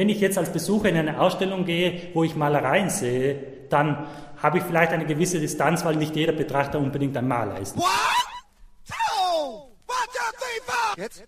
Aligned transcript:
wenn 0.00 0.08
ich 0.08 0.20
jetzt 0.20 0.38
als 0.38 0.50
Besucher 0.50 0.88
in 0.88 0.96
eine 0.96 1.20
Ausstellung 1.20 1.66
gehe, 1.66 2.08
wo 2.14 2.24
ich 2.24 2.34
Malereien 2.34 2.88
sehe, 2.88 3.36
dann 3.68 4.06
habe 4.38 4.56
ich 4.56 4.64
vielleicht 4.64 4.92
eine 4.92 5.04
gewisse 5.04 5.38
Distanz, 5.38 5.84
weil 5.84 5.96
nicht 5.96 6.16
jeder 6.16 6.32
Betrachter 6.32 6.78
unbedingt 6.78 7.14
ein 7.18 7.28
Maler 7.28 7.60
ist. 7.60 7.76
Two, 7.76 7.82
one, 7.82 9.68
two, 9.86 10.32
three, 10.38 10.60
four. 10.64 10.96
Jetzt? 10.96 11.24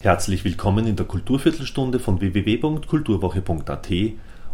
Herzlich 0.00 0.44
willkommen 0.44 0.86
in 0.86 0.96
der 0.96 1.06
Kulturviertelstunde 1.06 1.98
von 1.98 2.20
www.kulturwoche.at 2.20 3.88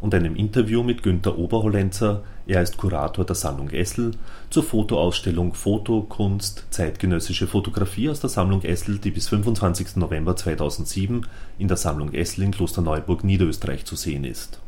und 0.01 0.15
einem 0.15 0.37
Interview 0.37 0.83
mit 0.83 1.03
Günter 1.03 1.39
Oberhollenzer, 1.39 2.23
er 2.47 2.63
ist 2.63 2.77
Kurator 2.77 3.25
der 3.25 3.37
Sammlung 3.37 3.71
Essel, 3.71 4.13
zur 4.49 4.63
Fotoausstellung 4.63 5.55
Foto, 5.55 6.03
Kunst, 6.03 6.65
zeitgenössische 6.71 7.47
Fotografie 7.47 8.09
aus 8.09 8.21
der 8.21 8.31
Sammlung 8.31 8.63
Essel, 8.63 8.99
die 8.99 9.11
bis 9.11 9.29
25. 9.29 9.97
November 9.97 10.37
2007 10.37 11.27
in 11.59 11.69
der 11.69 11.77
Sammlung 11.77 12.13
Essel 12.13 12.45
in 12.45 12.51
Klosterneuburg, 12.53 13.25
Niederösterreich 13.25 13.85
zu 13.85 13.97
sehen 13.97 14.25
ist. 14.25 14.59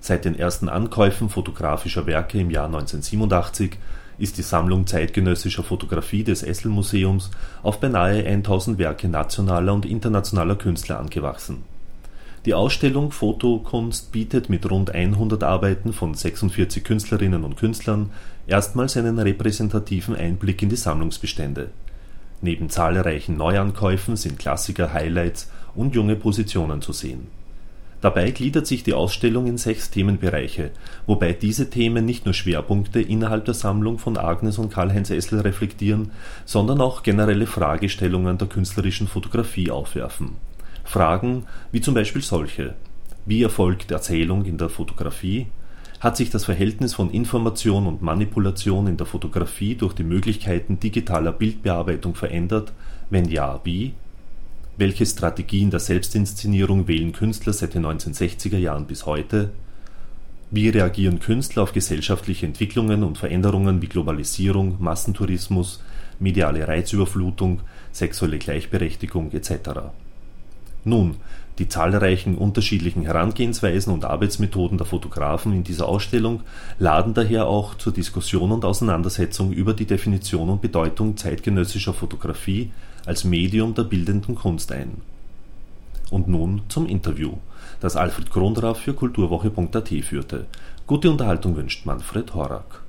Seit 0.00 0.24
den 0.24 0.38
ersten 0.38 0.68
Ankäufen 0.68 1.28
fotografischer 1.28 2.06
Werke 2.06 2.38
im 2.38 2.50
Jahr 2.50 2.66
1987 2.66 3.76
ist 4.18 4.38
die 4.38 4.42
Sammlung 4.42 4.86
zeitgenössischer 4.86 5.64
Fotografie 5.64 6.24
des 6.24 6.42
Essel 6.42 6.70
Museums 6.70 7.30
auf 7.62 7.80
beinahe 7.80 8.24
1000 8.24 8.78
Werke 8.78 9.08
nationaler 9.08 9.74
und 9.74 9.84
internationaler 9.84 10.56
Künstler 10.56 10.98
angewachsen 10.98 11.64
die 12.44 12.54
Ausstellung 12.54 13.10
Fotokunst 13.10 14.12
bietet 14.12 14.48
mit 14.48 14.70
rund 14.70 14.92
100 14.92 15.42
Arbeiten 15.42 15.92
von 15.92 16.14
46 16.14 16.84
Künstlerinnen 16.84 17.42
und 17.42 17.56
Künstlern 17.56 18.10
erstmals 18.46 18.96
einen 18.96 19.18
repräsentativen 19.18 20.14
Einblick 20.14 20.62
in 20.62 20.68
die 20.68 20.76
Sammlungsbestände. 20.76 21.70
Neben 22.40 22.70
zahlreichen 22.70 23.36
Neuankäufen 23.36 24.16
sind 24.16 24.38
Klassiker, 24.38 24.92
Highlights 24.92 25.50
und 25.74 25.96
junge 25.96 26.14
Positionen 26.14 26.80
zu 26.80 26.92
sehen. 26.92 27.26
Dabei 28.00 28.30
gliedert 28.30 28.68
sich 28.68 28.84
die 28.84 28.94
Ausstellung 28.94 29.48
in 29.48 29.58
sechs 29.58 29.90
Themenbereiche, 29.90 30.70
wobei 31.08 31.32
diese 31.32 31.68
Themen 31.68 32.04
nicht 32.04 32.24
nur 32.24 32.34
Schwerpunkte 32.34 33.00
innerhalb 33.00 33.46
der 33.46 33.54
Sammlung 33.54 33.98
von 33.98 34.16
Agnes 34.16 34.58
und 34.58 34.72
Karl-Heinz 34.72 35.10
Essel 35.10 35.40
reflektieren, 35.40 36.12
sondern 36.44 36.80
auch 36.80 37.02
generelle 37.02 37.46
Fragestellungen 37.46 38.38
der 38.38 38.46
künstlerischen 38.46 39.08
Fotografie 39.08 39.72
aufwerfen 39.72 40.36
Fragen 40.88 41.44
wie 41.70 41.82
zum 41.82 41.92
Beispiel 41.92 42.22
solche: 42.22 42.74
Wie 43.26 43.42
erfolgt 43.42 43.90
Erzählung 43.90 44.46
in 44.46 44.56
der 44.56 44.70
Fotografie? 44.70 45.48
Hat 46.00 46.16
sich 46.16 46.30
das 46.30 46.46
Verhältnis 46.46 46.94
von 46.94 47.10
Information 47.10 47.86
und 47.86 48.00
Manipulation 48.00 48.86
in 48.86 48.96
der 48.96 49.06
Fotografie 49.06 49.74
durch 49.74 49.92
die 49.92 50.04
Möglichkeiten 50.04 50.80
digitaler 50.80 51.32
Bildbearbeitung 51.32 52.14
verändert, 52.14 52.72
wenn 53.10 53.28
ja, 53.28 53.60
wie? 53.64 53.92
Welche 54.78 55.04
Strategien 55.04 55.70
der 55.70 55.80
Selbstinszenierung 55.80 56.88
wählen 56.88 57.12
Künstler 57.12 57.52
seit 57.52 57.74
den 57.74 57.84
1960er 57.84 58.56
Jahren 58.56 58.86
bis 58.86 59.04
heute? 59.04 59.50
Wie 60.50 60.70
reagieren 60.70 61.20
Künstler 61.20 61.64
auf 61.64 61.72
gesellschaftliche 61.72 62.46
Entwicklungen 62.46 63.04
und 63.04 63.18
Veränderungen 63.18 63.82
wie 63.82 63.88
Globalisierung, 63.88 64.76
Massentourismus, 64.78 65.82
mediale 66.18 66.66
Reizüberflutung, 66.66 67.60
sexuelle 67.92 68.38
Gleichberechtigung 68.38 69.32
etc.? 69.32 69.90
Nun, 70.84 71.16
die 71.58 71.68
zahlreichen 71.68 72.36
unterschiedlichen 72.36 73.02
Herangehensweisen 73.02 73.92
und 73.92 74.04
Arbeitsmethoden 74.04 74.78
der 74.78 74.86
Fotografen 74.86 75.52
in 75.52 75.64
dieser 75.64 75.88
Ausstellung 75.88 76.42
laden 76.78 77.14
daher 77.14 77.48
auch 77.48 77.74
zur 77.74 77.92
Diskussion 77.92 78.52
und 78.52 78.64
Auseinandersetzung 78.64 79.52
über 79.52 79.74
die 79.74 79.86
Definition 79.86 80.50
und 80.50 80.62
Bedeutung 80.62 81.16
zeitgenössischer 81.16 81.94
Fotografie 81.94 82.70
als 83.06 83.24
Medium 83.24 83.74
der 83.74 83.84
bildenden 83.84 84.36
Kunst 84.36 84.70
ein. 84.70 85.02
Und 86.10 86.28
nun 86.28 86.62
zum 86.68 86.86
Interview, 86.86 87.32
das 87.80 87.96
Alfred 87.96 88.30
Krondraff 88.30 88.78
für 88.78 88.94
kulturwoche.at 88.94 89.88
führte. 90.04 90.46
Gute 90.86 91.10
Unterhaltung 91.10 91.56
wünscht 91.56 91.84
Manfred 91.84 92.34
Horak. 92.34 92.82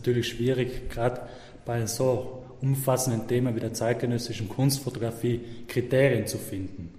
Natürlich 0.00 0.28
schwierig, 0.28 0.88
gerade 0.88 1.20
bei 1.66 1.74
einem 1.74 1.86
so 1.86 2.42
umfassenden 2.62 3.28
Thema 3.28 3.54
wie 3.54 3.60
der 3.60 3.74
zeitgenössischen 3.74 4.48
Kunstfotografie 4.48 5.40
Kriterien 5.68 6.26
zu 6.26 6.38
finden 6.38 6.94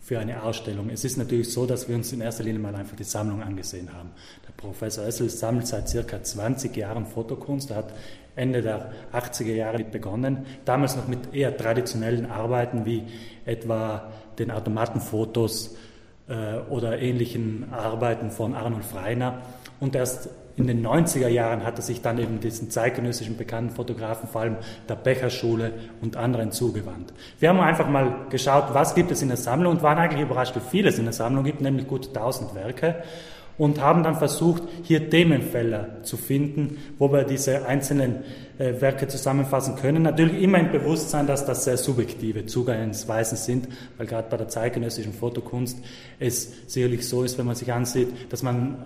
für 0.00 0.20
eine 0.20 0.44
Ausstellung. 0.44 0.88
Es 0.90 1.04
ist 1.04 1.16
natürlich 1.16 1.52
so, 1.52 1.66
dass 1.66 1.88
wir 1.88 1.96
uns 1.96 2.12
in 2.12 2.20
erster 2.20 2.44
Linie 2.44 2.60
mal 2.60 2.74
einfach 2.76 2.96
die 2.96 3.04
Sammlung 3.04 3.42
angesehen 3.42 3.92
haben. 3.92 4.10
Der 4.46 4.52
Professor 4.52 5.04
Essel 5.04 5.28
sammelt 5.28 5.66
seit 5.66 5.88
circa 5.88 6.22
20 6.22 6.76
Jahren 6.76 7.06
Fotokunst. 7.06 7.70
Er 7.70 7.78
hat 7.78 7.92
Ende 8.36 8.62
der 8.62 8.92
80er 9.12 9.52
Jahre 9.52 9.82
begonnen, 9.82 10.46
damals 10.64 10.94
noch 10.94 11.08
mit 11.08 11.34
eher 11.34 11.56
traditionellen 11.56 12.26
Arbeiten 12.26 12.86
wie 12.86 13.02
etwa 13.44 14.12
den 14.38 14.52
Automatenfotos 14.52 15.74
oder 16.70 16.98
ähnlichen 16.98 17.66
Arbeiten 17.72 18.30
von 18.30 18.54
Arnold 18.54 18.84
Freiner. 18.84 19.42
Und 19.78 19.94
erst 19.94 20.28
in 20.56 20.66
den 20.66 20.84
90er 20.84 21.28
Jahren 21.28 21.64
hat 21.64 21.78
er 21.78 21.82
sich 21.82 22.00
dann 22.00 22.18
eben 22.18 22.40
diesen 22.40 22.70
zeitgenössischen 22.70 23.36
bekannten 23.36 23.74
Fotografen, 23.74 24.28
vor 24.28 24.40
allem 24.40 24.56
der 24.88 24.96
Becherschule 24.96 25.72
und 26.00 26.16
anderen 26.16 26.50
zugewandt. 26.50 27.12
Wir 27.38 27.50
haben 27.50 27.60
einfach 27.60 27.88
mal 27.88 28.26
geschaut, 28.30 28.72
was 28.72 28.94
gibt 28.94 29.10
es 29.10 29.20
in 29.20 29.28
der 29.28 29.36
Sammlung 29.36 29.74
und 29.74 29.82
waren 29.82 29.98
eigentlich 29.98 30.22
überrascht, 30.22 30.56
wie 30.56 30.60
viel 30.60 30.86
es 30.86 30.98
in 30.98 31.04
der 31.04 31.12
Sammlung 31.12 31.44
gibt, 31.44 31.60
nämlich 31.60 31.86
gut 31.86 32.08
1000 32.08 32.54
Werke 32.54 32.96
und 33.58 33.80
haben 33.80 34.02
dann 34.02 34.16
versucht, 34.16 34.62
hier 34.82 35.08
Themenfelder 35.08 36.02
zu 36.02 36.16
finden, 36.16 36.78
wo 36.98 37.12
wir 37.12 37.24
diese 37.24 37.66
einzelnen 37.66 38.24
äh, 38.58 38.80
Werke 38.80 39.08
zusammenfassen 39.08 39.76
können. 39.76 40.02
Natürlich 40.02 40.42
immer 40.42 40.58
im 40.58 40.70
Bewusstsein, 40.70 41.26
dass 41.26 41.46
das 41.46 41.64
sehr 41.64 41.76
subjektive 41.76 42.46
Zugangsweisen 42.46 43.38
sind, 43.38 43.68
weil 43.96 44.06
gerade 44.06 44.28
bei 44.28 44.36
der 44.36 44.48
zeitgenössischen 44.48 45.12
Fotokunst 45.12 45.78
es 46.18 46.52
sicherlich 46.66 47.08
so 47.08 47.22
ist, 47.22 47.38
wenn 47.38 47.46
man 47.46 47.56
sich 47.56 47.72
ansieht, 47.72 48.08
dass 48.30 48.42
man 48.42 48.76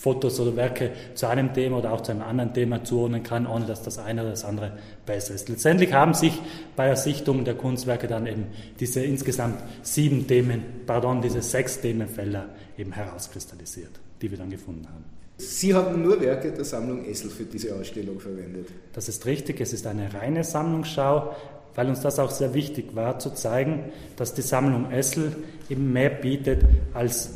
Fotos 0.00 0.40
oder 0.40 0.56
Werke 0.56 0.92
zu 1.14 1.26
einem 1.26 1.52
Thema 1.52 1.76
oder 1.76 1.92
auch 1.92 2.00
zu 2.00 2.12
einem 2.12 2.22
anderen 2.22 2.54
Thema 2.54 2.82
zuordnen 2.82 3.22
kann, 3.22 3.46
ohne 3.46 3.66
dass 3.66 3.82
das 3.82 3.98
eine 3.98 4.22
oder 4.22 4.30
das 4.30 4.46
andere 4.46 4.72
besser 5.04 5.34
ist. 5.34 5.50
Letztendlich 5.50 5.92
haben 5.92 6.14
sich 6.14 6.40
bei 6.74 6.86
der 6.86 6.96
Sichtung 6.96 7.44
der 7.44 7.54
Kunstwerke 7.54 8.06
dann 8.06 8.26
eben 8.26 8.46
diese 8.80 9.04
insgesamt 9.04 9.62
sieben 9.82 10.26
Themen, 10.26 10.62
pardon, 10.86 11.20
diese 11.20 11.42
sechs 11.42 11.82
Themenfelder 11.82 12.46
eben 12.80 12.92
herauskristallisiert, 12.92 14.00
die 14.20 14.30
wir 14.30 14.38
dann 14.38 14.50
gefunden 14.50 14.88
haben. 14.88 15.04
Sie 15.36 15.74
haben 15.74 16.02
nur 16.02 16.20
Werke 16.20 16.52
der 16.52 16.64
Sammlung 16.64 17.04
Essel 17.04 17.30
für 17.30 17.44
diese 17.44 17.74
Ausstellung 17.74 18.20
verwendet. 18.20 18.68
Das 18.92 19.08
ist 19.08 19.24
richtig, 19.24 19.60
es 19.60 19.72
ist 19.72 19.86
eine 19.86 20.12
reine 20.12 20.44
Sammlungsschau, 20.44 21.34
weil 21.74 21.88
uns 21.88 22.00
das 22.00 22.18
auch 22.18 22.30
sehr 22.30 22.52
wichtig 22.52 22.94
war, 22.94 23.18
zu 23.18 23.30
zeigen, 23.30 23.84
dass 24.16 24.34
die 24.34 24.42
Sammlung 24.42 24.90
Essel 24.90 25.34
eben 25.70 25.92
mehr 25.92 26.10
bietet 26.10 26.64
als 26.92 27.30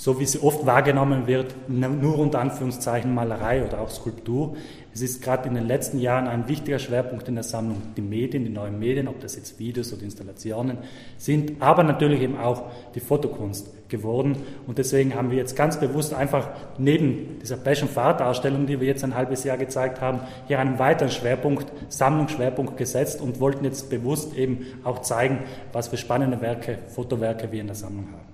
so 0.00 0.18
wie 0.18 0.24
sie 0.24 0.38
oft 0.42 0.64
wahrgenommen 0.64 1.26
wird, 1.26 1.54
nur 1.68 2.18
unter 2.18 2.40
Anführungszeichen 2.40 3.14
Malerei 3.14 3.62
oder 3.62 3.82
auch 3.82 3.90
Skulptur. 3.90 4.56
Es 4.94 5.02
ist 5.02 5.22
gerade 5.22 5.46
in 5.46 5.54
den 5.54 5.66
letzten 5.66 5.98
Jahren 5.98 6.26
ein 6.26 6.48
wichtiger 6.48 6.78
Schwerpunkt 6.78 7.28
in 7.28 7.34
der 7.34 7.44
Sammlung, 7.44 7.82
die 7.98 8.00
Medien, 8.00 8.44
die 8.44 8.50
neuen 8.50 8.78
Medien, 8.78 9.08
ob 9.08 9.20
das 9.20 9.36
jetzt 9.36 9.58
Videos 9.58 9.92
oder 9.92 10.04
Installationen 10.04 10.78
sind, 11.18 11.60
aber 11.60 11.82
natürlich 11.82 12.22
eben 12.22 12.38
auch 12.38 12.70
die 12.94 13.00
Fotokunst 13.00 13.68
geworden. 13.90 14.36
Und 14.66 14.78
deswegen 14.78 15.14
haben 15.14 15.30
wir 15.30 15.36
jetzt 15.36 15.56
ganz 15.56 15.78
bewusst 15.78 16.14
einfach 16.14 16.48
neben 16.78 17.38
dieser 17.40 17.56
Passion 17.56 17.88
Fahrt 17.88 18.22
Ausstellung, 18.22 18.66
die 18.66 18.80
wir 18.80 18.86
jetzt 18.86 19.04
ein 19.04 19.14
halbes 19.14 19.44
Jahr 19.44 19.58
gezeigt 19.58 20.00
haben, 20.00 20.20
hier 20.46 20.58
einen 20.58 20.78
weiteren 20.78 21.10
Schwerpunkt, 21.10 21.66
Sammlungsschwerpunkt 21.88 22.76
gesetzt 22.76 23.20
und 23.20 23.40
wollten 23.40 23.64
jetzt 23.64 23.90
bewusst 23.90 24.34
eben 24.36 24.66
auch 24.84 25.00
zeigen, 25.00 25.40
was 25.72 25.88
für 25.88 25.96
spannende 25.96 26.40
Werke, 26.40 26.78
Fotowerke 26.88 27.52
wir 27.52 27.60
in 27.60 27.66
der 27.66 27.76
Sammlung 27.76 28.06
haben 28.12 28.30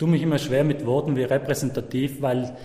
tue 0.00 0.08
mich 0.08 0.22
immer 0.22 0.38
schwer 0.38 0.64
mit 0.64 0.86
Worten 0.86 1.14
wie 1.14 1.24
repräsentativ, 1.24 2.22
weil 2.22 2.56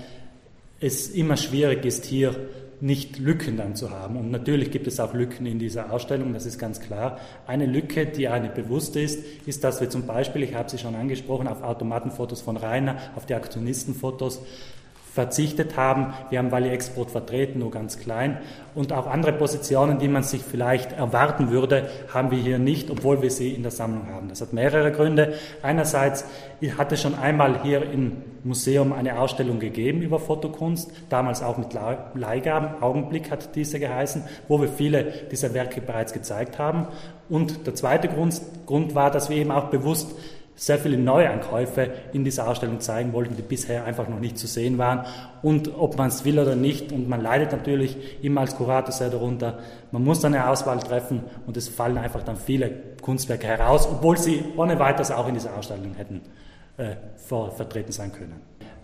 es 0.80 1.10
immer 1.10 1.36
schwierig 1.36 1.84
ist, 1.84 2.06
hier 2.06 2.34
nicht 2.82 3.20
Lücken 3.20 3.58
dann 3.58 3.76
zu 3.76 3.92
haben. 3.92 4.18
Und 4.18 4.32
natürlich 4.32 4.72
gibt 4.72 4.88
es 4.88 5.00
auch 5.00 5.14
Lücken 5.14 5.46
in 5.46 5.60
dieser 5.60 5.92
Ausstellung, 5.92 6.34
das 6.34 6.46
ist 6.46 6.60
ganz 6.60 6.80
klar. 6.80 7.20
Eine 7.48 7.66
Lücke, 7.66 8.06
die 8.06 8.28
eine 8.28 8.50
bewusst 8.50 8.96
ist, 8.96 9.24
ist, 9.46 9.64
dass 9.64 9.82
wir 9.82 9.90
zum 9.90 10.06
Beispiel, 10.06 10.44
ich 10.44 10.54
habe 10.54 10.70
sie 10.70 10.78
schon 10.78 10.96
angesprochen, 10.96 11.48
auf 11.48 11.64
Automatenfotos 11.64 12.42
von 12.42 12.58
Rainer, 12.58 12.98
auf 13.16 13.26
die 13.26 13.36
Aktionistenfotos 13.36 14.42
verzichtet 15.16 15.78
haben. 15.78 16.14
Wir 16.30 16.40
haben 16.40 16.52
Valley 16.52 16.70
Export 16.70 17.10
vertreten, 17.10 17.60
nur 17.60 17.72
ganz 17.72 17.98
klein. 17.98 18.40
Und 18.76 18.92
auch 18.92 19.08
andere 19.08 19.32
Positionen, 19.32 19.98
die 19.98 20.10
man 20.10 20.24
sich 20.24 20.42
vielleicht 20.44 20.92
erwarten 20.92 21.52
würde, 21.52 21.88
haben 22.14 22.32
wir 22.32 22.38
hier 22.38 22.60
nicht, 22.60 22.92
obwohl 22.92 23.22
wir 23.22 23.32
sie 23.32 23.54
in 23.54 23.64
der 23.64 23.72
Sammlung 23.72 24.10
haben. 24.14 24.28
Das 24.28 24.42
hat 24.42 24.52
mehrere 24.52 24.92
Gründe. 24.92 25.36
Einerseits 25.64 26.26
hat 26.78 26.92
es 26.92 27.02
schon 27.02 27.16
einmal 27.16 27.64
hier 27.64 27.90
im 27.90 28.18
Museum 28.44 28.92
eine 28.92 29.18
Ausstellung 29.18 29.60
gegeben 29.60 30.02
über 30.02 30.20
Fotokunst, 30.20 30.92
damals 31.08 31.42
auch 31.42 31.58
mit 31.58 31.70
Leihgaben. 32.14 32.84
Augenblick 32.84 33.32
hat 33.32 33.56
diese 33.56 33.80
geheißen, 33.80 34.26
wo 34.50 34.60
wir 34.60 34.68
viele 34.68 35.06
dieser 35.32 35.54
Werke 35.54 35.80
bereits 35.80 36.12
gezeigt 36.12 36.60
haben. 36.60 36.88
Und 37.30 37.66
der 37.66 37.74
zweite 37.74 38.10
Grund, 38.10 38.42
Grund 38.66 38.96
war, 38.96 39.12
dass 39.12 39.30
wir 39.30 39.38
eben 39.38 39.52
auch 39.52 39.70
bewusst 39.70 40.14
sehr 40.56 40.80
viele 40.80 40.98
Neuankäufe 40.98 41.92
in 42.14 42.24
dieser 42.24 42.48
Ausstellung 42.48 42.80
zeigen 42.80 43.12
wollten, 43.14 43.36
die 43.36 43.42
bisher 43.42 43.84
einfach 43.86 44.08
noch 44.08 44.20
nicht 44.20 44.38
zu 44.38 44.48
sehen 44.48 44.78
waren. 44.78 45.06
Und 45.42 45.78
ob 45.78 45.98
man 45.98 46.08
es 46.08 46.24
will 46.24 46.40
oder 46.40 46.56
nicht, 46.56 46.92
und 46.92 47.10
man 47.10 47.22
leidet 47.22 47.52
natürlich 47.52 48.24
immer 48.24 48.42
als 48.42 48.56
Kurator 48.56 48.92
sehr 48.92 49.10
darunter, 49.10 49.60
man 49.92 50.04
muss 50.04 50.22
dann 50.22 50.34
eine 50.34 50.50
Auswahl 50.50 50.80
treffen 50.80 51.24
und 51.46 51.58
es 51.58 51.68
fallen 51.68 51.98
einfach 51.98 52.24
dann 52.24 52.38
viele 52.38 52.72
Kunstwerke 53.02 53.48
heraus, 53.48 53.88
obwohl 53.88 54.18
sie 54.18 54.44
ohne 54.56 54.80
weiteres 54.80 55.12
auch 55.12 55.28
in 55.28 55.34
dieser 55.34 55.56
Ausstellung 55.58 55.94
hätten 55.96 56.22
äh, 56.78 56.96
vor, 57.18 57.52
vertreten 57.52 57.92
sein 57.92 58.12
können. 58.12 58.42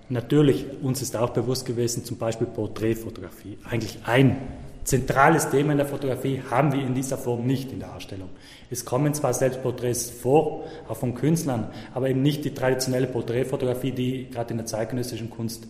Natürlich, 0.10 0.66
uns 0.82 1.02
ist 1.02 1.16
auch 1.16 1.30
bewusst 1.30 1.66
gewesen, 1.66 2.04
zum 2.04 2.18
Beispiel 2.18 2.48
Porträtfotografie, 2.48 3.58
eigentlich 3.70 4.00
ein 4.06 4.36
zentrales 4.84 5.50
Thema 5.50 5.72
in 5.74 5.78
der 5.78 5.88
Fotografie 5.88 6.42
haben 6.50 6.72
wir 6.74 6.82
in 6.82 6.94
dieser 6.94 7.18
Form 7.18 7.46
nicht 7.46 7.72
in 7.72 7.80
der 7.80 7.96
Ausstellung. 7.96 8.30
Es 8.70 8.86
kommen 8.86 9.14
zwar 9.14 9.34
Selbstporträts 9.34 10.10
vor, 10.10 10.64
auch 10.88 10.98
von 10.98 11.14
Künstlern, 11.14 11.68
aber 11.94 12.10
eben 12.10 12.22
nicht 12.22 12.46
die 12.46 12.54
traditionelle 12.54 13.08
Porträtfotografie, 13.08 13.92
die 13.92 14.30
gerade 14.30 14.52
in 14.52 14.58
der 14.58 14.66
zeitgenössischen 14.66 15.30
Kunst 15.30 15.68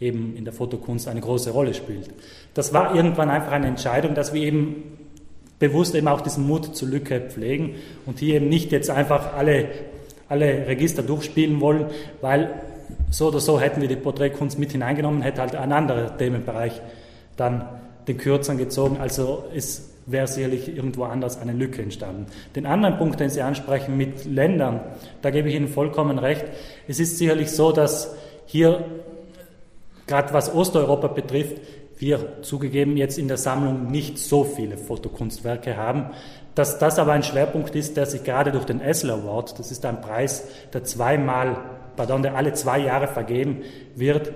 eben 0.00 0.36
in 0.36 0.44
der 0.44 0.52
Fotokunst 0.52 1.08
eine 1.08 1.20
große 1.20 1.50
Rolle 1.50 1.74
spielt. 1.74 2.10
Das 2.52 2.72
war 2.72 2.94
irgendwann 2.94 3.30
einfach 3.30 3.52
eine 3.52 3.66
Entscheidung, 3.66 4.14
dass 4.14 4.32
wir 4.32 4.42
eben 4.42 4.98
bewusst 5.58 5.94
eben 5.94 6.08
auch 6.08 6.20
diesen 6.20 6.46
Mut 6.46 6.76
zur 6.76 6.88
Lücke 6.88 7.20
pflegen 7.20 7.76
und 8.06 8.18
hier 8.18 8.36
eben 8.36 8.48
nicht 8.48 8.72
jetzt 8.72 8.90
einfach 8.90 9.34
alle, 9.34 9.68
alle 10.28 10.66
Register 10.66 11.02
durchspielen 11.02 11.60
wollen, 11.60 11.86
weil 12.20 12.60
so 13.10 13.28
oder 13.28 13.40
so 13.40 13.60
hätten 13.60 13.80
wir 13.80 13.88
die 13.88 13.96
Porträtkunst 13.96 14.58
mit 14.58 14.72
hineingenommen, 14.72 15.22
hätte 15.22 15.40
halt 15.40 15.54
ein 15.54 15.72
anderer 15.72 16.16
Themenbereich 16.18 16.80
dann 17.36 17.64
den 18.06 18.18
Kürzern 18.18 18.58
gezogen. 18.58 18.98
Also 19.00 19.44
es 19.54 19.90
wäre 20.06 20.26
sicherlich 20.26 20.74
irgendwo 20.74 21.04
anders 21.04 21.40
eine 21.40 21.52
Lücke 21.52 21.82
entstanden. 21.82 22.26
Den 22.54 22.66
anderen 22.66 22.98
Punkt, 22.98 23.20
den 23.20 23.30
Sie 23.30 23.42
ansprechen 23.42 23.96
mit 23.96 24.24
Ländern, 24.24 24.80
da 25.22 25.30
gebe 25.30 25.48
ich 25.48 25.54
Ihnen 25.54 25.68
vollkommen 25.68 26.18
recht. 26.18 26.44
Es 26.88 27.00
ist 27.00 27.18
sicherlich 27.18 27.50
so, 27.50 27.72
dass 27.72 28.14
hier, 28.46 28.84
gerade 30.06 30.32
was 30.34 30.54
Osteuropa 30.54 31.08
betrifft, 31.08 31.56
wir 31.96 32.42
zugegeben 32.42 32.96
jetzt 32.96 33.18
in 33.18 33.28
der 33.28 33.36
Sammlung 33.36 33.90
nicht 33.90 34.18
so 34.18 34.44
viele 34.44 34.76
Fotokunstwerke 34.76 35.76
haben. 35.76 36.10
Dass 36.54 36.78
das 36.78 36.98
aber 36.98 37.12
ein 37.12 37.22
Schwerpunkt 37.22 37.74
ist, 37.74 37.96
der 37.96 38.06
sich 38.06 38.22
gerade 38.24 38.52
durch 38.52 38.64
den 38.64 38.80
Essel 38.80 39.10
Award, 39.10 39.58
das 39.58 39.72
ist 39.72 39.84
ein 39.84 40.00
Preis, 40.00 40.46
der 40.72 40.84
zweimal, 40.84 41.56
pardon, 41.96 42.22
der 42.22 42.36
alle 42.36 42.52
zwei 42.52 42.78
Jahre 42.78 43.08
vergeben 43.08 43.62
wird, 43.96 44.32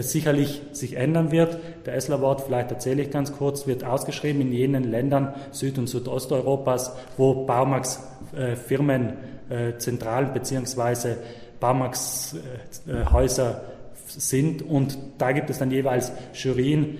sicherlich 0.00 0.62
sich 0.72 0.96
ändern 0.96 1.30
wird. 1.30 1.58
Der 1.84 1.94
Essler 1.94 2.16
Award, 2.16 2.42
vielleicht 2.42 2.70
erzähle 2.70 3.02
ich 3.02 3.10
ganz 3.10 3.32
kurz, 3.32 3.66
wird 3.66 3.84
ausgeschrieben 3.84 4.40
in 4.40 4.52
jenen 4.52 4.90
Ländern 4.90 5.34
Süd- 5.50 5.78
und 5.78 5.86
Südosteuropas, 5.86 6.96
wo 7.18 7.44
Baumarks 7.44 8.02
äh, 8.34 8.56
Firmen, 8.56 9.14
äh, 9.50 9.76
Zentralen 9.76 10.32
beziehungsweise 10.32 11.18
Baumarkshäuser 11.60 13.62
sind 14.06 14.62
und 14.62 14.98
da 15.18 15.32
gibt 15.32 15.50
es 15.50 15.58
dann 15.58 15.70
jeweils 15.70 16.12
Jurien, 16.34 16.98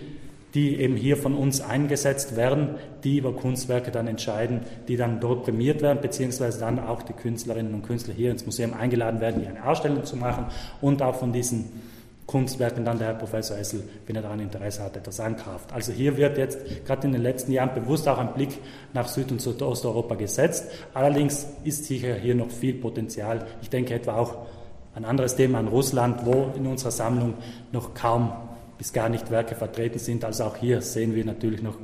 die 0.55 0.79
eben 0.79 0.97
hier 0.97 1.17
von 1.17 1.35
uns 1.35 1.61
eingesetzt 1.61 2.37
werden, 2.37 2.77
die 3.05 3.19
über 3.19 3.33
Kunstwerke 3.33 3.91
dann 3.91 4.07
entscheiden, 4.07 4.61
die 4.87 4.97
dann 4.97 5.19
dort 5.19 5.45
prämiert 5.45 5.81
werden, 5.81 6.01
beziehungsweise 6.03 6.61
dann 6.61 6.79
auch 6.79 7.03
die 7.03 7.15
Künstlerinnen 7.15 7.73
und 7.73 7.83
Künstler 7.83 8.15
hier 8.15 8.31
ins 8.31 8.45
Museum 8.45 8.75
eingeladen 8.75 9.21
werden, 9.21 9.41
hier 9.41 9.51
eine 9.51 9.67
Ausstellung 9.67 10.05
zu 10.05 10.17
machen 10.17 10.47
und 10.81 11.01
auch 11.01 11.17
von 11.17 11.33
diesen 11.33 11.71
Kunstwerken 12.27 12.85
dann 12.85 12.99
der 12.99 13.09
Herr 13.09 13.15
Professor 13.15 13.59
Essel, 13.59 13.83
wenn 14.07 14.17
er 14.17 14.23
daran 14.23 14.41
Interesse 14.41 14.83
hat, 14.83 14.97
etwas 14.97 15.21
ankauft. 15.21 15.73
Also 15.73 15.93
hier 15.93 16.17
wird 16.17 16.39
jetzt 16.39 16.59
gerade 16.87 17.07
in 17.07 17.13
den 17.13 17.23
letzten 17.23 17.53
Jahren 17.53 17.75
bewusst 17.75 18.09
auch 18.09 18.19
ein 18.19 18.33
Blick 18.33 18.59
nach 18.93 19.09
Süd- 19.09 19.33
und 19.33 19.41
Südosteuropa 19.41 20.15
gesetzt. 20.15 20.67
Allerdings 20.95 21.47
ist 21.65 21.85
sicher 21.85 22.15
hier 22.15 22.35
noch 22.35 22.51
viel 22.51 22.75
Potenzial. 22.75 23.47
Ich 23.61 23.71
denke 23.71 23.95
etwa 23.95 24.17
auch 24.17 24.47
ein 24.95 25.05
anderes 25.05 25.37
Thema 25.37 25.59
an 25.59 25.69
Russland, 25.69 26.25
wo 26.25 26.53
in 26.57 26.67
unserer 26.67 26.91
Sammlung 26.91 27.35
noch 27.73 27.95
kaum 27.95 28.33
bis 28.79 28.93
gar 28.93 29.09
nicht 29.09 29.31
Werke 29.31 29.55
vertreten 29.55 29.99
sind. 29.99 30.25
Also 30.25 30.45
auch 30.45 30.57
hier 30.57 30.81
sehen 30.81 31.15
wir 31.15 31.25
natürlich 31.25 31.63
noch 31.63 31.77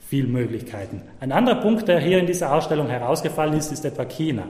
viel 0.00 0.26
Möglichkeiten. 0.26 1.02
Ein 1.20 1.32
anderer 1.32 1.60
Punkt, 1.60 1.88
der 1.88 2.00
hier 2.00 2.18
in 2.18 2.26
dieser 2.26 2.54
Ausstellung 2.54 2.88
herausgefallen 2.88 3.54
ist, 3.54 3.72
ist 3.72 3.84
etwa 3.84 4.04
China. 4.04 4.44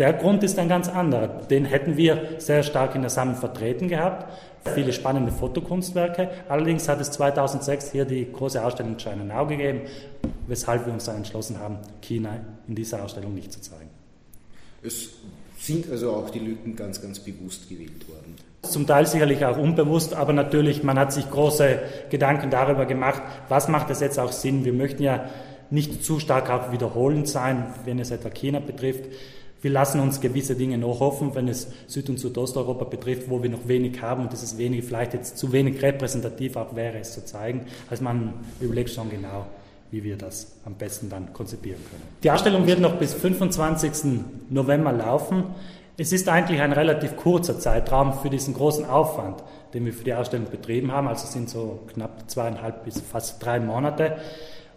Der 0.00 0.14
Grund 0.14 0.42
ist 0.42 0.58
ein 0.58 0.68
ganz 0.68 0.88
anderer. 0.88 1.28
Den 1.28 1.64
hätten 1.64 1.96
wir 1.96 2.30
sehr 2.38 2.64
stark 2.64 2.96
in 2.96 3.02
der 3.02 3.10
Sammlung 3.10 3.36
vertreten 3.36 3.86
gehabt 3.86 4.26
viele 4.74 4.92
spannende 4.92 5.32
Fotokunstwerke. 5.32 6.30
Allerdings 6.48 6.88
hat 6.88 7.00
es 7.00 7.10
2006 7.12 7.92
hier 7.92 8.04
die 8.04 8.30
große 8.30 8.62
Ausstellung 8.62 8.96
China 8.96 9.24
Now 9.24 9.46
gegeben, 9.46 9.82
weshalb 10.46 10.86
wir 10.86 10.92
uns 10.92 11.04
dann 11.04 11.16
entschlossen 11.16 11.58
haben, 11.58 11.78
China 12.00 12.40
in 12.68 12.74
dieser 12.74 13.02
Ausstellung 13.02 13.34
nicht 13.34 13.52
zu 13.52 13.60
zeigen. 13.60 13.90
Es 14.82 15.10
sind 15.58 15.90
also 15.90 16.12
auch 16.12 16.30
die 16.30 16.38
Lücken 16.38 16.74
ganz, 16.76 17.02
ganz 17.02 17.20
bewusst 17.20 17.68
gewählt 17.68 18.08
worden. 18.08 18.36
Zum 18.62 18.86
Teil 18.86 19.06
sicherlich 19.06 19.44
auch 19.44 19.56
unbewusst, 19.56 20.14
aber 20.14 20.32
natürlich, 20.32 20.82
man 20.82 20.98
hat 20.98 21.12
sich 21.12 21.30
große 21.30 21.78
Gedanken 22.10 22.50
darüber 22.50 22.86
gemacht, 22.86 23.22
was 23.48 23.68
macht 23.68 23.90
es 23.90 24.00
jetzt 24.00 24.18
auch 24.18 24.32
Sinn. 24.32 24.64
Wir 24.64 24.72
möchten 24.72 25.02
ja 25.02 25.24
nicht 25.70 26.04
zu 26.04 26.18
stark 26.18 26.50
auch 26.50 26.72
wiederholend 26.72 27.28
sein, 27.28 27.74
wenn 27.84 27.98
es 27.98 28.10
etwa 28.10 28.30
China 28.30 28.60
betrifft. 28.60 29.04
Wir 29.62 29.70
lassen 29.70 30.00
uns 30.00 30.20
gewisse 30.20 30.54
Dinge 30.54 30.78
noch 30.78 31.00
hoffen, 31.00 31.34
wenn 31.34 31.46
es 31.46 31.68
Süd- 31.86 32.08
und 32.08 32.18
Südosteuropa 32.18 32.86
betrifft, 32.86 33.28
wo 33.28 33.42
wir 33.42 33.50
noch 33.50 33.68
wenig 33.68 34.00
haben 34.00 34.22
und 34.22 34.32
dieses 34.32 34.56
wenig 34.56 34.84
vielleicht 34.84 35.12
jetzt 35.12 35.36
zu 35.36 35.52
wenig 35.52 35.82
repräsentativ 35.82 36.56
auch 36.56 36.74
wäre, 36.74 36.98
es 36.98 37.12
zu 37.12 37.24
zeigen. 37.24 37.66
Also 37.90 38.02
man 38.02 38.32
überlegt 38.60 38.90
schon 38.90 39.10
genau, 39.10 39.46
wie 39.90 40.02
wir 40.02 40.16
das 40.16 40.52
am 40.64 40.74
besten 40.74 41.10
dann 41.10 41.32
konzipieren 41.34 41.80
können. 41.90 42.02
Die 42.22 42.30
Ausstellung 42.30 42.66
wird 42.66 42.80
noch 42.80 42.96
bis 42.96 43.12
25. 43.12 44.22
November 44.48 44.92
laufen. 44.92 45.44
Es 45.98 46.12
ist 46.12 46.30
eigentlich 46.30 46.62
ein 46.62 46.72
relativ 46.72 47.16
kurzer 47.16 47.58
Zeitraum 47.58 48.14
für 48.14 48.30
diesen 48.30 48.54
großen 48.54 48.86
Aufwand, 48.86 49.44
den 49.74 49.84
wir 49.84 49.92
für 49.92 50.04
die 50.04 50.14
Ausstellung 50.14 50.46
betrieben 50.50 50.90
haben. 50.90 51.06
Also 51.06 51.24
es 51.24 51.34
sind 51.34 51.50
so 51.50 51.80
knapp 51.92 52.30
zweieinhalb 52.30 52.84
bis 52.84 53.02
fast 53.02 53.44
drei 53.44 53.60
Monate. 53.60 54.16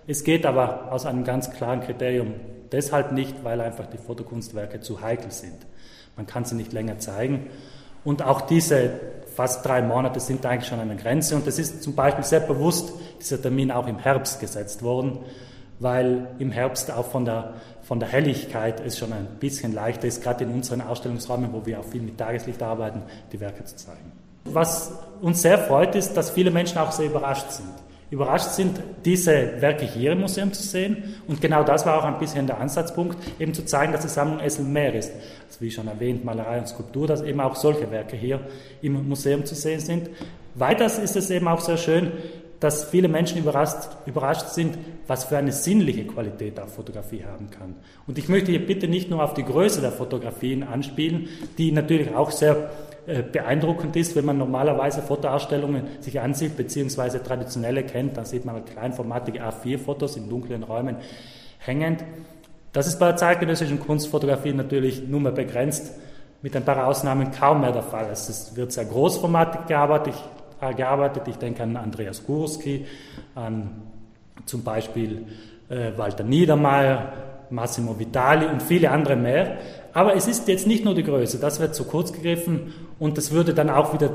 Es 0.06 0.24
geht 0.24 0.46
aber 0.46 0.92
aus 0.92 1.06
einem 1.06 1.24
ganz 1.24 1.52
klaren 1.52 1.82
Kriterium 1.82 2.34
deshalb 2.72 3.14
nicht, 3.14 3.44
weil 3.44 3.62
einfach 3.62 3.86
die 3.86 3.98
Fotokunstwerke 3.98 4.82
zu 4.82 5.02
heikel 5.02 5.32
sind. 5.32 5.66
Man 6.18 6.28
kann 6.28 6.44
sie 6.44 6.56
nicht 6.56 6.74
länger 6.74 7.00
zeigen. 7.00 7.48
Und 8.04 8.22
auch 8.22 8.42
diese 8.42 9.00
fast 9.34 9.66
drei 9.66 9.82
Monate 9.82 10.20
sind 10.20 10.46
eigentlich 10.46 10.68
schon 10.68 10.80
eine 10.80 10.98
Grenze. 10.98 11.36
Und 11.36 11.48
es 11.48 11.58
ist 11.58 11.82
zum 11.82 11.96
Beispiel 11.96 12.26
sehr 12.26 12.42
bewusst 12.42 12.94
dieser 13.22 13.42
Termin 13.42 13.72
auch 13.72 13.88
im 13.88 13.98
Herbst 13.98 14.42
gesetzt 14.42 14.84
worden, 14.84 15.20
weil 15.80 16.28
im 16.38 16.52
Herbst 16.52 16.92
auch 16.92 17.06
von 17.06 17.24
der, 17.24 17.54
von 17.82 18.00
der 18.00 18.10
Helligkeit 18.10 18.82
es 18.86 18.98
schon 18.98 19.14
ein 19.14 19.28
bisschen 19.40 19.74
leichter 19.74 20.08
ist, 20.08 20.22
gerade 20.22 20.44
in 20.44 20.52
unseren 20.52 20.82
Ausstellungsräumen, 20.82 21.54
wo 21.54 21.66
wir 21.66 21.80
auch 21.80 21.86
viel 21.86 22.02
mit 22.02 22.18
Tageslicht 22.18 22.62
arbeiten, 22.62 23.04
die 23.32 23.40
Werke 23.40 23.64
zu 23.64 23.78
zeigen. 23.78 24.12
Was 24.46 24.92
uns 25.22 25.42
sehr 25.42 25.58
freut, 25.58 25.96
ist, 25.96 26.16
dass 26.18 26.30
viele 26.30 26.52
Menschen 26.52 26.78
auch 26.78 26.92
sehr 26.92 27.06
überrascht 27.06 27.50
sind 27.52 27.83
überrascht 28.14 28.52
sind, 28.52 28.80
diese 29.04 29.60
Werke 29.60 29.86
hier 29.86 30.12
im 30.12 30.22
Museum 30.22 30.54
zu 30.54 30.62
sehen. 30.62 31.16
Und 31.28 31.42
genau 31.42 31.64
das 31.64 31.86
war 31.86 31.98
auch 31.98 32.06
ein 32.06 32.20
bisschen 32.20 32.46
der 32.46 32.60
Ansatzpunkt, 32.60 33.18
eben 33.40 33.54
zu 33.54 33.66
zeigen, 33.66 33.92
dass 33.92 34.04
die 34.04 34.08
Sammlung 34.08 34.40
Essel 34.40 34.66
mehr 34.66 34.94
ist. 34.94 35.12
Also 35.48 35.62
wie 35.62 35.72
schon 35.72 35.88
erwähnt, 35.88 36.24
Malerei 36.24 36.60
und 36.60 36.68
Skulptur, 36.68 37.08
dass 37.08 37.24
eben 37.24 37.40
auch 37.40 37.56
solche 37.56 37.90
Werke 37.90 38.16
hier 38.16 38.40
im 38.82 39.08
Museum 39.10 39.46
zu 39.46 39.56
sehen 39.56 39.80
sind. 39.80 40.10
Weiters 40.56 41.00
ist 41.00 41.16
es 41.16 41.32
eben 41.32 41.48
auch 41.48 41.62
sehr 41.62 41.78
schön, 41.78 42.12
dass 42.64 42.86
viele 42.86 43.10
Menschen 43.10 43.40
überrascht, 43.40 43.90
überrascht 44.06 44.48
sind, 44.48 44.78
was 45.06 45.26
für 45.26 45.38
eine 45.38 45.52
sinnliche 45.52 46.06
Qualität 46.06 46.58
auch 46.62 46.70
Fotografie 46.70 47.26
haben 47.26 47.50
kann. 47.50 47.76
Und 48.08 48.18
ich 48.18 48.30
möchte 48.30 48.52
hier 48.52 48.66
bitte 48.66 48.88
nicht 48.88 49.10
nur 49.10 49.22
auf 49.22 49.34
die 49.34 49.44
Größe 49.44 49.82
der 49.82 49.92
Fotografien 49.92 50.64
anspielen, 50.64 51.28
die 51.58 51.74
natürlich 51.74 52.16
auch 52.16 52.32
sehr 52.32 52.70
äh, 53.06 53.22
beeindruckend 53.22 53.98
ist, 53.98 54.16
wenn 54.16 54.24
man 54.24 54.38
normalerweise 54.38 55.02
Fotoausstellungen 55.02 55.88
sich 56.00 56.22
ansieht, 56.22 56.56
beziehungsweise 56.56 57.22
traditionelle 57.22 57.84
kennt, 57.84 58.16
dann 58.16 58.24
sieht 58.24 58.46
man 58.46 58.56
halt 58.56 58.68
kleinformatige 58.68 59.44
A4-Fotos 59.44 60.16
in 60.16 60.30
dunklen 60.30 60.64
Räumen 60.64 60.96
hängend. 61.58 62.06
Das 62.72 62.88
ist 62.88 62.98
bei 62.98 63.08
der 63.08 63.18
zeitgenössischen 63.18 63.82
Kunstfotografie 63.82 64.54
natürlich 64.54 65.06
nur 65.06 65.20
mehr 65.20 65.34
begrenzt, 65.34 65.96
mit 66.42 66.56
ein 66.56 66.64
paar 66.64 66.88
Ausnahmen 66.88 67.32
kaum 67.32 67.60
mehr 67.60 67.74
der 67.74 67.84
Fall. 67.84 68.08
Es 68.10 68.56
wird 68.56 68.72
sehr 68.72 68.86
großformatig 68.86 69.66
gearbeitet. 69.68 70.14
Ich, 70.14 70.43
gearbeitet. 70.72 71.28
ich 71.28 71.38
denke 71.38 71.64
an 71.64 71.76
Andreas 71.76 72.26
Gurski, 72.26 72.86
an 73.36 73.82
zum 74.46 74.64
Beispiel 74.64 75.26
äh, 75.70 75.92
Walter 75.98 76.24
Niedermeyer, 76.24 77.14
Massimo 77.50 78.00
Vitali 78.00 78.48
und 78.48 78.62
viele 78.64 78.90
andere 78.92 79.16
mehr. 79.16 79.58
Aber 79.94 80.16
es 80.16 80.28
ist 80.28 80.48
jetzt 80.48 80.66
nicht 80.66 80.84
nur 80.84 80.96
die 80.96 81.04
Größe, 81.04 81.38
das 81.38 81.60
wird 81.60 81.76
zu 81.76 81.84
kurz 81.84 82.12
gegriffen 82.12 82.74
und 82.98 83.20
das 83.20 83.30
würde 83.30 83.54
dann 83.54 83.70
auch 83.70 83.94
wieder 83.94 84.10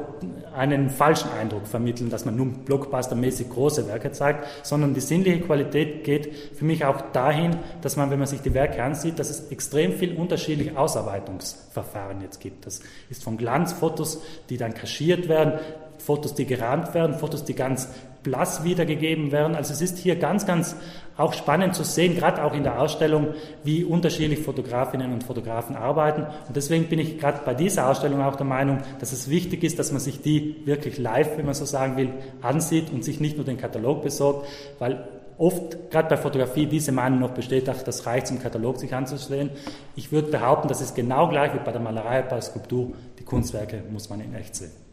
einen 0.56 0.90
falschen 0.90 1.30
Eindruck 1.30 1.68
vermitteln, 1.68 2.10
dass 2.10 2.24
man 2.24 2.34
nur 2.34 2.46
blockbustermäßig 2.46 3.48
große 3.48 3.86
Werke 3.86 4.10
zeigt, 4.10 4.44
sondern 4.64 4.92
die 4.92 5.00
sinnliche 5.00 5.40
Qualität 5.40 6.02
geht 6.02 6.34
für 6.56 6.64
mich 6.64 6.84
auch 6.84 7.00
dahin, 7.12 7.56
dass 7.80 7.96
man, 7.96 8.10
wenn 8.10 8.18
man 8.18 8.26
sich 8.26 8.40
die 8.40 8.54
Werke 8.54 8.82
ansieht, 8.82 9.20
dass 9.20 9.30
es 9.30 9.52
extrem 9.52 9.92
viel 9.92 10.16
unterschiedliche 10.16 10.76
Ausarbeitungsverfahren 10.76 12.22
jetzt 12.22 12.40
gibt. 12.40 12.66
Das 12.66 12.80
ist 13.08 13.22
von 13.22 13.36
Glanzfotos, 13.36 14.20
die 14.50 14.56
dann 14.56 14.74
kaschiert 14.74 15.28
werden, 15.28 15.60
Fotos, 15.98 16.34
die 16.34 16.46
gerahmt 16.46 16.94
werden, 16.94 17.14
Fotos, 17.14 17.44
die 17.44 17.54
ganz 17.54 17.88
blass 18.22 18.64
wiedergegeben 18.64 19.32
werden. 19.32 19.54
Also 19.54 19.72
es 19.72 19.80
ist 19.80 19.98
hier 19.98 20.16
ganz, 20.16 20.46
ganz 20.46 20.76
auch 21.16 21.32
spannend 21.32 21.74
zu 21.74 21.84
sehen, 21.84 22.16
gerade 22.16 22.44
auch 22.44 22.54
in 22.54 22.62
der 22.62 22.80
Ausstellung, 22.80 23.28
wie 23.64 23.84
unterschiedlich 23.84 24.40
Fotografinnen 24.40 25.12
und 25.12 25.24
Fotografen 25.24 25.76
arbeiten. 25.76 26.22
Und 26.46 26.56
deswegen 26.56 26.88
bin 26.88 26.98
ich 26.98 27.18
gerade 27.18 27.40
bei 27.44 27.54
dieser 27.54 27.88
Ausstellung 27.88 28.22
auch 28.22 28.36
der 28.36 28.46
Meinung, 28.46 28.78
dass 29.00 29.12
es 29.12 29.28
wichtig 29.28 29.64
ist, 29.64 29.78
dass 29.78 29.92
man 29.92 30.00
sich 30.00 30.20
die 30.20 30.56
wirklich 30.64 30.98
live, 30.98 31.36
wenn 31.36 31.46
man 31.46 31.54
so 31.54 31.64
sagen 31.64 31.96
will, 31.96 32.10
ansieht 32.42 32.92
und 32.92 33.04
sich 33.04 33.20
nicht 33.20 33.36
nur 33.36 33.44
den 33.44 33.56
Katalog 33.56 34.02
besorgt, 34.02 34.46
weil 34.78 35.08
oft, 35.38 35.90
gerade 35.90 36.08
bei 36.08 36.16
Fotografie, 36.16 36.66
diese 36.66 36.92
Meinung 36.92 37.20
noch 37.20 37.30
besteht, 37.30 37.68
ach, 37.68 37.82
das 37.82 38.06
reicht 38.06 38.26
zum 38.26 38.40
Katalog 38.40 38.78
sich 38.78 38.94
anzusehen. 38.94 39.50
Ich 39.96 40.12
würde 40.12 40.30
behaupten, 40.30 40.68
das 40.68 40.80
ist 40.80 40.94
genau 40.94 41.28
gleich 41.28 41.54
wie 41.54 41.60
bei 41.64 41.72
der 41.72 41.80
Malerei, 41.80 42.22
bei 42.22 42.36
der 42.36 42.42
Skulptur. 42.42 42.92
Die 43.18 43.24
Kunstwerke 43.24 43.82
muss 43.90 44.10
man 44.10 44.20
in 44.20 44.34
echt 44.34 44.56
sehen. 44.56 44.87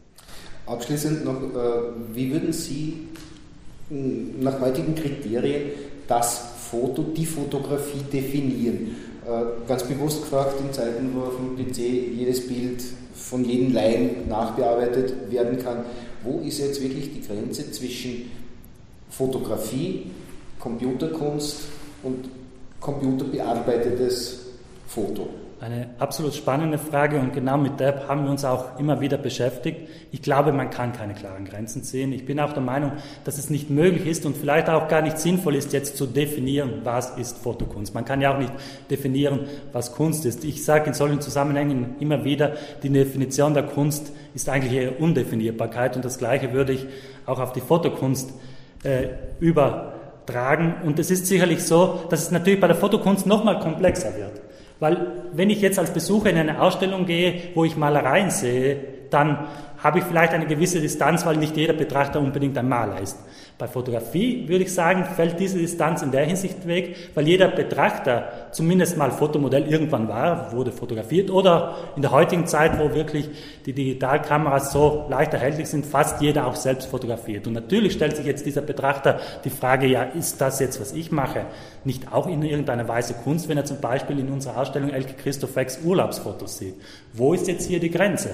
Abschließend 0.65 1.25
noch, 1.25 1.41
äh, 1.41 2.13
wie 2.13 2.31
würden 2.31 2.51
Sie 2.51 3.07
nach 3.89 4.59
heutigen 4.61 4.95
Kriterien 4.95 5.69
das 6.07 6.41
Foto, 6.71 7.03
die 7.03 7.25
Fotografie 7.25 8.01
definieren? 8.11 8.95
Äh, 9.25 9.67
ganz 9.67 9.83
bewusst 9.83 10.23
gefragt, 10.23 10.55
in 10.59 10.73
Zeiten, 10.73 11.11
wo 11.13 11.21
auf 11.21 11.35
dem 11.37 11.55
PC 11.55 11.77
jedes 12.17 12.47
Bild 12.47 12.83
von 13.13 13.45
jedem 13.45 13.73
Laien 13.73 14.27
nachbearbeitet 14.27 15.31
werden 15.31 15.59
kann, 15.59 15.85
wo 16.23 16.39
ist 16.39 16.59
jetzt 16.59 16.81
wirklich 16.81 17.13
die 17.13 17.21
Grenze 17.21 17.71
zwischen 17.71 18.31
Fotografie, 19.09 20.11
Computerkunst 20.59 21.57
und 22.01 22.27
computerbearbeitetes 22.79 24.39
Foto? 24.87 25.29
Eine 25.61 25.87
absolut 25.99 26.33
spannende 26.33 26.77
Frage 26.77 27.17
und 27.17 27.33
genau 27.33 27.57
mit 27.57 27.79
der 27.79 28.09
haben 28.09 28.25
wir 28.25 28.31
uns 28.31 28.43
auch 28.43 28.77
immer 28.77 28.99
wieder 28.99 29.17
beschäftigt. 29.17 29.87
Ich 30.11 30.21
glaube, 30.21 30.51
man 30.51 30.69
kann 30.69 30.91
keine 30.91 31.13
klaren 31.13 31.45
Grenzen 31.45 31.81
ziehen. 31.81 32.11
Ich 32.11 32.25
bin 32.25 32.41
auch 32.41 32.51
der 32.51 32.61
Meinung, 32.61 32.91
dass 33.23 33.37
es 33.37 33.49
nicht 33.49 33.69
möglich 33.69 34.05
ist 34.05 34.25
und 34.25 34.35
vielleicht 34.35 34.67
auch 34.67 34.89
gar 34.89 35.01
nicht 35.01 35.17
sinnvoll 35.17 35.55
ist, 35.55 35.71
jetzt 35.71 35.95
zu 35.95 36.07
definieren, 36.07 36.81
was 36.83 37.17
ist 37.17 37.37
Fotokunst. 37.37 37.93
Man 37.93 38.03
kann 38.03 38.19
ja 38.19 38.35
auch 38.35 38.37
nicht 38.37 38.51
definieren, 38.91 39.47
was 39.71 39.93
Kunst 39.93 40.25
ist. 40.25 40.43
Ich 40.43 40.65
sage 40.65 40.87
in 40.87 40.93
solchen 40.93 41.21
Zusammenhängen 41.21 41.95
immer 42.01 42.25
wieder, 42.25 42.57
die 42.83 42.89
Definition 42.89 43.53
der 43.53 43.63
Kunst 43.63 44.11
ist 44.33 44.49
eigentlich 44.49 44.73
eher 44.73 44.99
Undefinierbarkeit 44.99 45.95
und 45.95 46.03
das 46.03 46.17
Gleiche 46.17 46.51
würde 46.51 46.73
ich 46.73 46.85
auch 47.25 47.39
auf 47.39 47.53
die 47.53 47.61
Fotokunst 47.61 48.33
äh, 48.83 49.07
übertragen. 49.39 50.75
Und 50.83 50.99
es 50.99 51.09
ist 51.11 51.27
sicherlich 51.27 51.63
so, 51.63 52.01
dass 52.09 52.23
es 52.23 52.31
natürlich 52.31 52.59
bei 52.59 52.67
der 52.67 52.75
Fotokunst 52.75 53.25
noch 53.25 53.45
mal 53.45 53.57
komplexer 53.59 54.17
wird. 54.17 54.41
Weil 54.79 55.07
wenn 55.35 55.49
ich 55.49 55.61
jetzt 55.61 55.79
als 55.79 55.93
Besucher 55.93 56.29
in 56.29 56.37
eine 56.37 56.61
Ausstellung 56.61 57.05
gehe, 57.05 57.49
wo 57.53 57.65
ich 57.65 57.75
Malereien 57.75 58.29
sehe, 58.29 58.77
dann 59.09 59.47
habe 59.83 59.99
ich 59.99 60.05
vielleicht 60.05 60.33
eine 60.33 60.47
gewisse 60.47 60.81
Distanz, 60.81 61.25
weil 61.25 61.37
nicht 61.37 61.55
jeder 61.57 61.73
Betrachter 61.73 62.19
unbedingt 62.19 62.57
ein 62.57 62.67
Maler 62.67 63.01
ist. 63.01 63.19
Bei 63.57 63.69
Fotografie 63.69 64.49
würde 64.49 64.65
ich 64.65 64.73
sagen, 64.73 65.05
fällt 65.05 65.39
diese 65.39 65.57
Distanz 65.57 66.01
in 66.01 66.11
der 66.11 66.25
Hinsicht 66.25 66.67
weg, 66.67 66.97
weil 67.13 67.25
jeder 67.25 67.47
Betrachter 67.47 68.49
zumindest 68.51 68.97
mal 68.97 69.11
Fotomodell 69.11 69.71
irgendwann 69.71 70.09
war, 70.09 70.51
wurde 70.51 70.73
fotografiert 70.73 71.31
oder 71.31 71.75
in 71.95 72.01
der 72.01 72.11
heutigen 72.11 72.47
Zeit, 72.47 72.77
wo 72.77 72.93
wirklich 72.93 73.29
die 73.65 73.71
Digitalkameras 73.71 74.73
so 74.73 75.05
leicht 75.09 75.33
erhältlich 75.33 75.69
sind, 75.69 75.85
fast 75.85 76.21
jeder 76.21 76.47
auch 76.47 76.55
selbst 76.55 76.87
fotografiert. 76.87 77.47
Und 77.47 77.53
natürlich 77.53 77.93
stellt 77.93 78.17
sich 78.17 78.25
jetzt 78.25 78.45
dieser 78.45 78.61
Betrachter 78.61 79.21
die 79.45 79.49
Frage, 79.49 79.87
ja, 79.87 80.03
ist 80.03 80.41
das 80.41 80.59
jetzt, 80.59 80.81
was 80.81 80.91
ich 80.91 81.13
mache, 81.13 81.45
nicht 81.85 82.11
auch 82.11 82.27
in 82.27 82.43
irgendeiner 82.43 82.89
Weise 82.89 83.13
Kunst, 83.13 83.47
wenn 83.47 83.57
er 83.57 83.63
zum 83.63 83.79
Beispiel 83.79 84.19
in 84.19 84.27
unserer 84.33 84.57
Ausstellung 84.57 84.89
Elke 84.89 85.13
Christopheks 85.13 85.79
Urlaubsfotos 85.81 86.57
sieht? 86.57 86.75
Wo 87.13 87.33
ist 87.33 87.47
jetzt 87.47 87.67
hier 87.67 87.79
die 87.79 87.89
Grenze? 87.89 88.31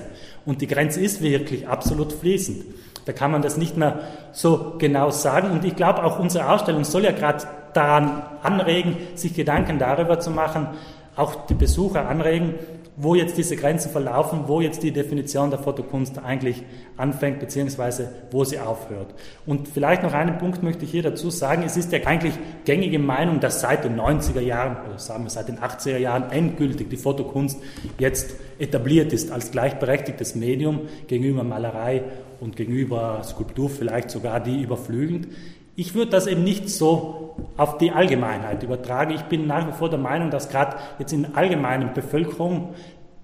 Und 0.48 0.62
die 0.62 0.68
Grenze 0.68 1.00
ist 1.00 1.22
wirklich 1.22 1.68
absolut 1.68 2.12
fließend. 2.12 2.64
Da 3.06 3.14
kann 3.14 3.32
man 3.32 3.42
das 3.42 3.58
nicht 3.58 3.78
mehr 3.78 4.00
so 4.32 4.76
genau 4.78 5.11
sagen. 5.12 5.52
Und 5.52 5.66
ich 5.66 5.76
glaube, 5.76 6.04
auch 6.04 6.20
unsere 6.20 6.50
Ausstellung 6.50 6.84
soll 6.84 7.04
ja 7.04 7.12
gerade 7.12 7.46
daran 7.74 8.24
anregen, 8.44 8.98
sich 9.16 9.34
Gedanken 9.34 9.80
darüber 9.80 10.20
zu 10.20 10.32
machen, 10.32 10.68
auch 11.16 11.46
die 11.48 11.54
Besucher 11.54 12.08
anregen, 12.08 12.56
wo 12.98 13.16
jetzt 13.16 13.38
diese 13.38 13.56
Grenzen 13.56 13.90
verlaufen, 13.90 14.44
wo 14.48 14.60
jetzt 14.62 14.84
die 14.84 14.92
Definition 14.92 15.50
der 15.50 15.60
Fotokunst 15.60 16.20
eigentlich 16.20 16.64
anfängt, 16.98 17.40
beziehungsweise 17.40 18.10
wo 18.32 18.44
sie 18.44 18.60
aufhört. 18.60 19.14
Und 19.46 19.68
vielleicht 19.68 20.04
noch 20.04 20.14
einen 20.14 20.38
Punkt 20.38 20.62
möchte 20.62 20.84
ich 20.84 20.92
hier 20.92 21.04
dazu 21.04 21.30
sagen. 21.30 21.64
Es 21.66 21.78
ist 21.78 21.92
ja 21.92 22.00
eigentlich 22.06 22.34
gängige 22.66 23.00
Meinung, 23.00 23.40
dass 23.40 23.62
seit 23.62 23.86
den 23.86 24.00
90er 24.00 24.42
Jahren, 24.42 24.78
oder 24.86 25.00
sagen 25.00 25.24
wir 25.24 25.30
seit 25.30 25.48
den 25.48 25.60
80er 25.60 25.98
Jahren 25.98 26.32
endgültig 26.32 26.90
die 26.90 26.98
Fotokunst 26.98 27.60
jetzt 27.98 28.36
etabliert 28.60 29.14
ist 29.14 29.32
als 29.32 29.52
gleichberechtigtes 29.52 30.36
Medium 30.36 30.82
gegenüber 31.08 31.44
Malerei 31.44 32.04
und 32.42 32.56
gegenüber 32.56 33.22
Skulptur 33.24 33.70
vielleicht 33.70 34.12
sogar 34.12 34.40
die 34.40 34.62
überflügelnd. 34.62 35.28
Ich 35.76 35.96
würde 35.96 36.12
das 36.12 36.28
eben 36.28 36.44
nicht 36.44 36.70
so 36.70 37.36
auf 37.58 37.78
die 37.78 37.92
Allgemeinheit 37.92 38.62
übertragen. 38.64 39.14
Ich 39.14 39.24
bin 39.24 39.48
nach 39.48 39.68
wie 39.68 39.72
vor 39.72 39.90
der 39.90 40.00
Meinung, 40.00 40.30
dass 40.30 40.50
gerade 40.50 40.78
jetzt 41.00 41.14
in 41.14 41.24
der 41.24 41.38
allgemeinen 41.38 41.94
Bevölkerung 41.94 42.76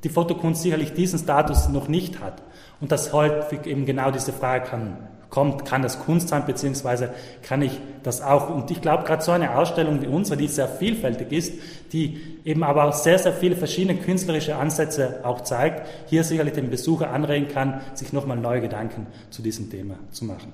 die 0.03 0.09
Fotokunst 0.09 0.61
sicherlich 0.61 0.93
diesen 0.93 1.19
Status 1.19 1.67
noch 1.69 1.87
nicht 1.87 2.21
hat. 2.21 2.41
Und 2.79 2.91
dass 2.91 3.11
häufig 3.11 3.65
eben 3.65 3.85
genau 3.85 4.11
diese 4.11 4.31
Frage 4.31 4.65
kann, 4.65 4.97
kommt, 5.29 5.65
kann 5.65 5.81
das 5.81 5.99
Kunst 5.99 6.29
sein, 6.29 6.45
beziehungsweise 6.45 7.09
kann 7.41 7.61
ich 7.61 7.79
das 8.03 8.21
auch. 8.21 8.49
Und 8.49 8.71
ich 8.71 8.81
glaube, 8.81 9.03
gerade 9.03 9.23
so 9.23 9.31
eine 9.31 9.57
Ausstellung 9.57 10.01
wie 10.01 10.07
unsere, 10.07 10.37
die 10.37 10.47
sehr 10.47 10.69
vielfältig 10.69 11.31
ist, 11.31 11.53
die 11.91 12.39
eben 12.45 12.63
aber 12.63 12.85
auch 12.85 12.93
sehr, 12.93 13.19
sehr 13.19 13.33
viele 13.33 13.55
verschiedene 13.55 13.99
künstlerische 13.99 14.55
Ansätze 14.55 15.19
auch 15.23 15.41
zeigt, 15.41 15.85
hier 16.07 16.23
sicherlich 16.23 16.53
den 16.53 16.69
Besucher 16.69 17.09
anregen 17.11 17.49
kann, 17.49 17.81
sich 17.93 18.13
nochmal 18.13 18.37
neue 18.37 18.61
Gedanken 18.61 19.07
zu 19.29 19.41
diesem 19.41 19.69
Thema 19.69 19.95
zu 20.11 20.25
machen. 20.25 20.53